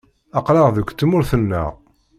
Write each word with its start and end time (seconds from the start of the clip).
Aql-aɣ 0.37 0.67
deg 0.75 0.87
tmurt-nneɣ. 0.91 1.69